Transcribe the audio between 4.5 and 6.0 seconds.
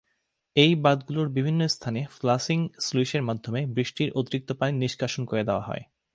পানি নিষ্কাশন করে দেয়া হয়।